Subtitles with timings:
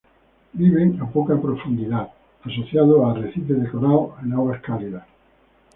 [0.53, 2.09] Viven a poco profundidad
[2.43, 5.05] asociados a arrecifes de coral en aguas cálidas.